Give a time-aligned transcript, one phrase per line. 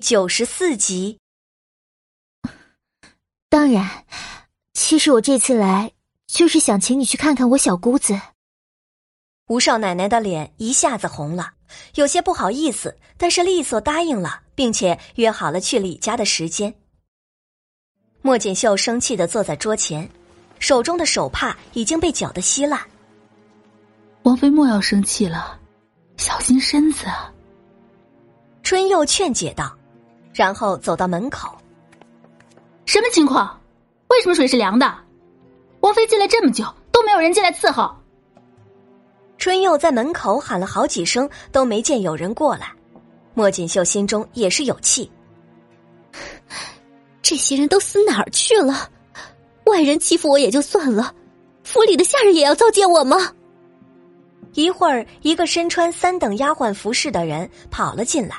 [0.00, 1.18] 九十四集。
[3.48, 4.04] 当然，
[4.72, 5.92] 其实我这次来
[6.26, 8.18] 就是想请你去看看我小姑子。
[9.48, 11.52] 吴少奶奶的脸一下子红了，
[11.96, 16.74] 有些不好意思，但是利索答应了，并且约好了去李家的时间。
[18.22, 20.08] 莫锦绣生气的坐在桌前，
[20.58, 22.80] 手中的手帕已经被搅得稀烂。
[24.22, 25.58] 王妃莫要生气了，
[26.16, 27.06] 小心身子。
[28.62, 29.76] 春又劝解道，
[30.32, 31.56] 然后走到门口。
[32.86, 33.60] 什么情况？
[34.08, 34.92] 为什么水是凉的？
[35.80, 37.94] 王妃进来这么久都没有人进来伺候。
[39.38, 42.72] 春佑在门口喊了好几声，都没见有人过来。
[43.32, 45.10] 莫锦绣心中也是有气，
[47.22, 48.90] 这些人都死哪儿去了？
[49.64, 51.14] 外人欺负我也就算了，
[51.62, 53.32] 府里的下人也要糟践我吗？
[54.54, 58.36] 一会儿，一个身穿三等丫鬟服饰的人跑了进来。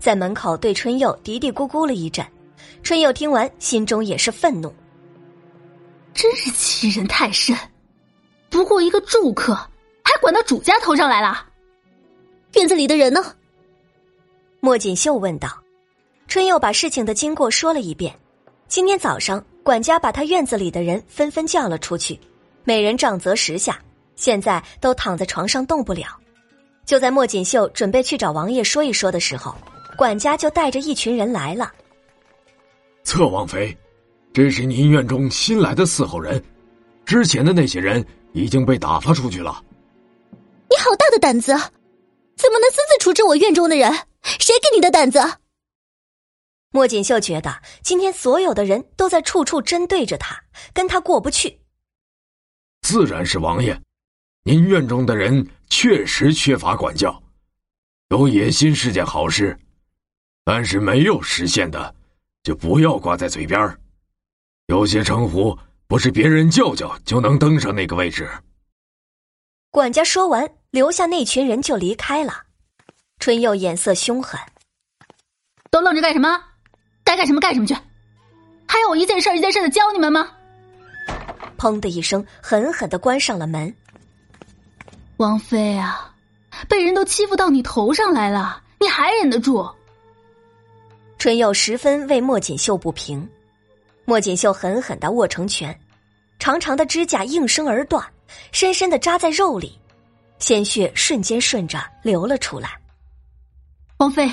[0.00, 2.26] 在门口对春佑嘀嘀咕咕了一阵，
[2.82, 4.72] 春佑听完心中也是愤怒，
[6.14, 7.54] 真是欺人太甚！
[8.48, 9.54] 不过一个住客，
[10.02, 11.46] 还管到主家头上来了。
[12.54, 13.22] 院子里的人呢？
[14.58, 15.48] 莫锦绣问道。
[16.26, 18.14] 春佑把事情的经过说了一遍。
[18.68, 22.18] 今天早上，管家把他院子里的人纷纷叫了出去，
[22.64, 23.78] 每人杖责十下，
[24.16, 26.18] 现在都躺在床上动不了。
[26.86, 29.54] 就在莫锦绣准备去找王爷说一说的时候。
[30.00, 31.70] 管家就带着一群人来了。
[33.04, 33.76] 侧王妃，
[34.32, 36.42] 这是您院中新来的伺候人，
[37.04, 39.62] 之前的那些人已经被打发出去了。
[40.70, 43.92] 你好大的胆子，怎么能私自处置我院中的人？
[44.22, 45.20] 谁给你的胆子？
[46.70, 50.34] 莫锦绣觉得今天所有的人都在处处针对着他，
[50.72, 51.60] 跟他过不去。
[52.80, 53.78] 自然是王爷，
[54.44, 57.22] 您院中的人确实缺乏管教，
[58.08, 59.54] 有野心是件好事。
[60.52, 61.94] 但是没有实现的，
[62.42, 63.78] 就不要挂在嘴边
[64.66, 65.56] 有些称呼
[65.86, 68.28] 不是别人叫叫就能登上那个位置。
[69.70, 72.32] 管家说完，留下那群人就离开了。
[73.20, 74.40] 春佑眼色凶狠
[75.70, 76.42] ：“都愣着干什么？
[77.04, 77.72] 该干什么干什么去！
[78.66, 80.32] 还要我一件事一件事的教你们吗？”
[81.56, 83.72] 砰的一声，狠狠的关上了门。
[85.18, 86.12] 王妃啊，
[86.68, 89.64] 被人都欺负到你头上来了，你还忍得住？
[91.20, 93.28] 春佑十分为莫锦绣不平，
[94.06, 95.78] 莫锦绣狠狠的握成拳，
[96.38, 98.02] 长长的指甲应声而断，
[98.52, 99.78] 深深的扎在肉里，
[100.38, 102.70] 鲜血瞬间顺着流了出来。
[103.98, 104.32] 王妃，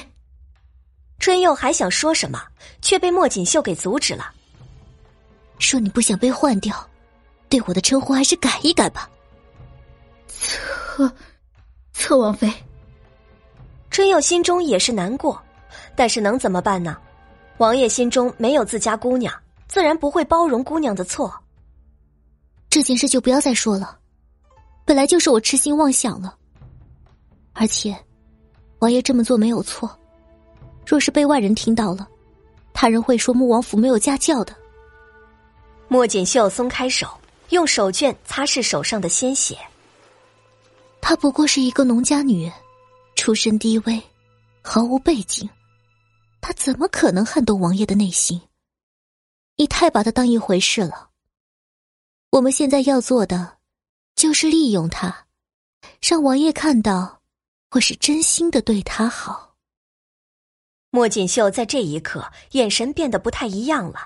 [1.20, 2.42] 春佑还想说什么，
[2.82, 4.34] 却被莫锦绣给阻止了。
[5.60, 6.90] 说你不想被换掉，
[7.50, 9.10] 对我的称呼还是改一改吧。
[10.30, 11.14] 侧，
[11.92, 12.50] 侧王妃。
[13.92, 15.44] 春佑心中也是难过。
[15.98, 16.96] 但是能怎么办呢？
[17.58, 19.34] 王爷心中没有自家姑娘，
[19.68, 21.34] 自然不会包容姑娘的错。
[22.70, 23.98] 这件事就不要再说了，
[24.86, 26.36] 本来就是我痴心妄想了。
[27.54, 27.98] 而且，
[28.78, 29.90] 王爷这么做没有错，
[30.86, 32.08] 若是被外人听到了，
[32.74, 34.56] 他人会说穆王府没有家教的。
[35.88, 37.08] 莫锦绣松开手，
[37.50, 39.58] 用手绢擦拭手上的鲜血。
[41.02, 42.54] 她不过是一个农家女人，
[43.16, 44.00] 出身低微，
[44.62, 45.50] 毫无背景。
[46.48, 48.40] 他怎么可能撼动王爷的内心？
[49.58, 51.10] 你太把他当一回事了。
[52.30, 53.58] 我们现在要做的，
[54.16, 55.26] 就是利用他，
[56.02, 57.22] 让王爷看到
[57.72, 59.58] 我是真心的对他好。
[60.90, 64.00] 莫锦绣在这一刻眼神变得不太一样了，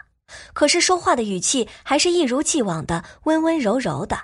[0.52, 4.20] 可是说话的语气还是一如既往的温温柔柔的。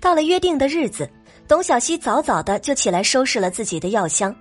[0.00, 1.08] 到了约定的日子，
[1.46, 4.34] 董小希早早的就起来收拾了自己的药箱。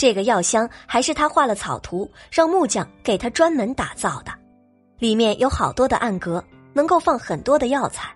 [0.00, 4.32] 这个药箱还是他画了草图，让木匠给他专门打造的，
[4.98, 8.10] 里面有好多的暗格，能够放很多的药材。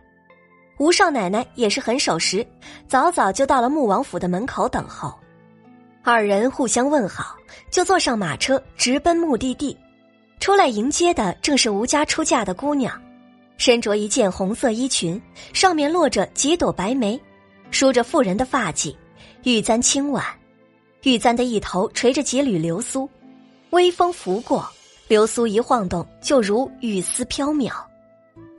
[0.78, 2.46] 吴少奶奶也是很守时，
[2.88, 5.14] 早早就到了穆王府的门口等候。
[6.02, 7.36] 二人互相问好，
[7.70, 9.76] 就坐上马车直奔目的地。
[10.40, 12.98] 出来迎接的正是吴家出嫁的姑娘，
[13.58, 15.20] 身着一件红色衣裙，
[15.52, 17.20] 上面落着几朵白梅，
[17.70, 18.96] 梳着妇人的发髻，
[19.42, 20.24] 玉簪轻挽。
[21.04, 23.08] 玉簪的一头垂着几缕流苏，
[23.70, 24.66] 微风拂过，
[25.06, 27.72] 流苏一晃动，就如雨丝飘渺。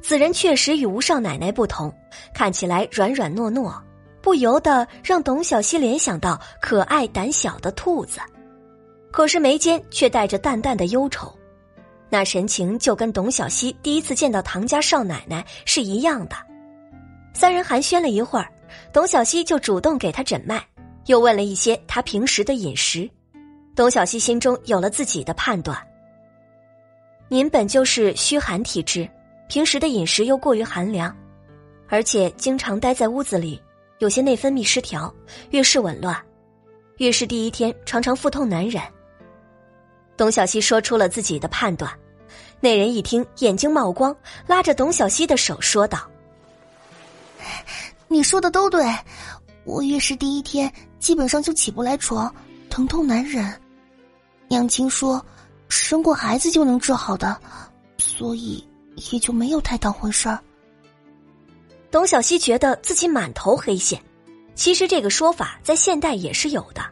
[0.03, 1.91] 此人确实与吴少奶奶不同，
[2.35, 3.73] 看起来软软糯糯，
[4.21, 8.19] 不由得让董小希联想到可爱胆小的兔子。
[9.11, 11.35] 可是眉间却带着淡淡的忧愁，
[12.09, 16.35] 那神情就跟董小希第一次见到唐家少奶奶是一样的。
[17.33, 18.51] 三人寒暄了一会儿，
[18.93, 20.63] 董小希就主动给他诊脉。
[21.05, 23.09] 又问了一些他平时的饮食，
[23.75, 25.77] 董小希心中有了自己的判断。
[27.27, 29.09] 您本就是虚寒体质，
[29.47, 31.15] 平时的饮食又过于寒凉，
[31.87, 33.61] 而且经常待在屋子里，
[33.99, 35.13] 有些内分泌失调，
[35.51, 36.19] 月事紊乱，
[36.97, 38.81] 月事第一天常常腹痛难忍。
[40.17, 41.91] 董小希说出了自己的判断，
[42.59, 44.15] 那人一听眼睛冒光，
[44.47, 46.09] 拉着董小希的手说道
[48.07, 48.83] ：“你说的都对，
[49.65, 50.71] 我月事第一天
[51.05, 52.33] 基本上就起不来床，
[52.67, 53.61] 疼痛难忍。
[54.47, 55.23] 娘亲说。”
[55.67, 57.39] 生过孩子就能治好的，
[57.97, 58.65] 所以
[59.11, 60.39] 也就没有太当回事儿。
[61.89, 63.99] 董小希觉得自己满头黑线，
[64.53, 66.85] 其实这个说法在现代也是有的。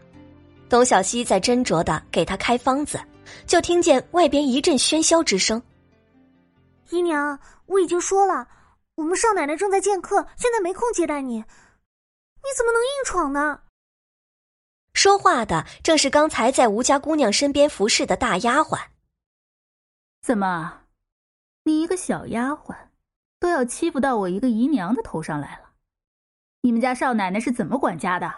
[0.67, 2.99] 董小希在斟酌的给他开方子，
[3.45, 5.61] 就听见外边一阵喧嚣之声。
[6.89, 8.47] 姨娘，我已经说了，
[8.95, 13.59] 我们少奶奶正在见客，现在没空接待你，你怎么能硬闯呢？
[14.93, 18.79] 说话的正是刚才在吴家姑娘身边服侍的大丫鬟。
[20.21, 20.83] 怎么，
[21.63, 22.75] 你一个小丫鬟，
[23.39, 25.71] 都要欺负到我一个姨娘的头上来了？
[26.61, 28.33] 你们家少奶奶是怎么管家的？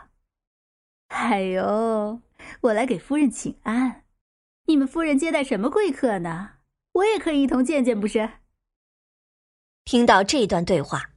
[1.10, 2.20] 哎呦，
[2.62, 4.04] 我来给夫人请安。
[4.66, 6.54] 你们夫人接待什么贵客呢？
[6.94, 8.28] 我也可以一同见见，不是？
[9.84, 11.12] 听到这段对话，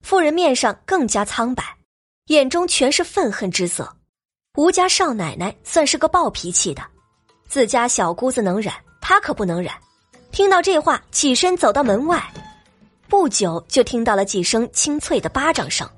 [0.00, 1.78] 妇人面上更加苍白，
[2.26, 3.96] 眼中全是愤恨之色。
[4.54, 6.82] 吴家少奶奶算是个暴脾气的，
[7.48, 8.70] 自家小姑子能忍，
[9.00, 9.72] 她可不能忍。
[10.30, 12.22] 听到这话，起身走到门外，
[13.08, 15.88] 不久就听到了几声清脆的巴掌声。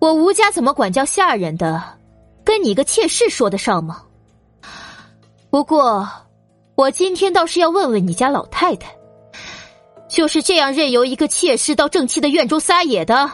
[0.00, 1.80] 我吴家怎么管教下人的，
[2.42, 4.02] 跟你个妾室说得上吗？
[5.50, 6.08] 不过，
[6.74, 8.92] 我今天倒是要问问你家老太太，
[10.08, 13.30] 就是这样任由一个妾室到正妻的院中撒野的，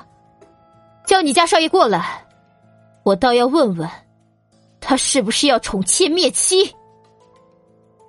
[1.07, 2.26] 叫你家少爷过来。
[3.07, 3.89] 我倒要问问，
[4.81, 6.75] 他是不是要宠妾灭妻？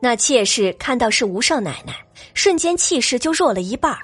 [0.01, 1.93] 那妾室看到是吴少奶奶，
[2.33, 3.95] 瞬间气势就弱了一半。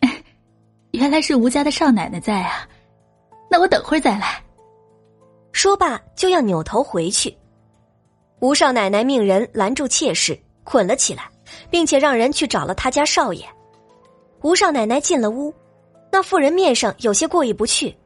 [0.90, 2.68] 原来是吴家的少奶奶在啊，
[3.48, 4.42] 那我等会儿再来。
[5.52, 7.32] 说罢就要扭头回去，
[8.40, 11.30] 吴少奶奶命人拦住妾室，捆了起来，
[11.70, 13.48] 并且让人去找了他家少爷。
[14.42, 15.54] 吴少奶奶进了屋，
[16.10, 17.96] 那妇人面上有些过意不去。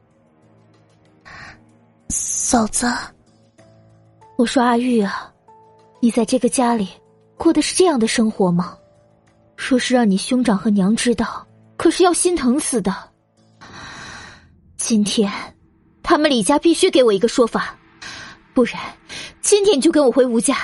[2.11, 2.91] 嫂子，
[4.35, 5.31] 我说阿玉啊，
[5.99, 6.89] 你在这个家里
[7.37, 8.75] 过的是这样的生活吗？
[9.55, 11.47] 说是让你兄长和娘知道，
[11.77, 13.11] 可是要心疼死的。
[14.77, 15.31] 今天
[16.01, 17.77] 他们李家必须给我一个说法，
[18.55, 18.81] 不然
[19.41, 20.57] 今天你就跟我回吴家。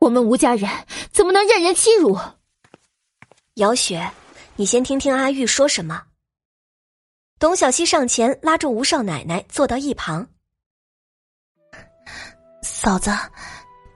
[0.00, 0.68] 我们吴家人
[1.12, 2.18] 怎么能任人欺辱？
[3.54, 4.10] 姚雪，
[4.56, 6.02] 你先听听阿玉说什么。
[7.38, 10.26] 董小希上前拉住吴少奶奶，坐到一旁。
[12.80, 13.10] 嫂子，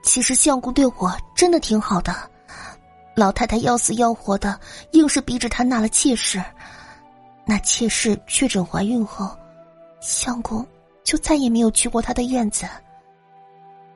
[0.03, 2.13] 其实相公对我真的挺好的。
[3.15, 4.59] 老太太要死要活的，
[4.91, 6.43] 硬是逼着他纳了妾室。
[7.47, 9.31] 那妾室确诊怀孕后，
[10.01, 10.67] 相公
[11.05, 12.67] 就再也没有去过他的院子。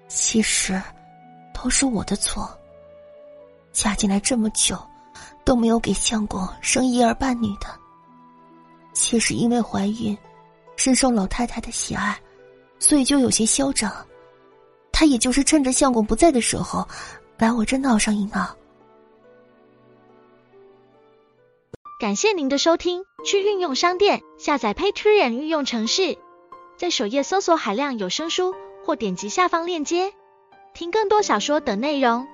[0.06, 0.80] 其实，
[1.52, 2.48] 都是我的错。
[3.72, 4.78] 嫁进来这么久，
[5.44, 7.66] 都没有给相公生一儿半女的。
[8.94, 10.16] 妾室因为怀孕，
[10.76, 12.16] 深受老太太的喜爱，
[12.78, 13.92] 所以就有些嚣张。
[14.98, 16.88] 他也就是趁着相公不在的时候，
[17.36, 18.56] 来我这闹上一闹。
[22.00, 26.16] 感谢您的收听，去运用商店下载 Patreon 运用城市，
[26.78, 28.54] 在首页搜索海量有声书，
[28.86, 30.14] 或点击下方链接
[30.72, 32.26] 听更多小说等内容。